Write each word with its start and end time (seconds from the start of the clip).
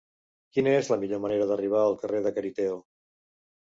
Quina 0.57 0.73
és 0.77 0.89
la 0.93 0.97
millor 1.03 1.23
manera 1.27 1.49
d'arribar 1.53 1.85
al 1.85 1.97
carrer 2.03 2.27
de 2.29 2.37
Cariteo? 2.41 2.85